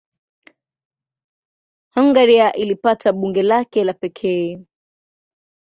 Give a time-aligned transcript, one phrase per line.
[1.95, 4.59] Hungaria ilipata bunge lake la pekee.